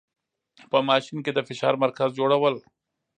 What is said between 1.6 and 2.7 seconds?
مرکز جوړول و.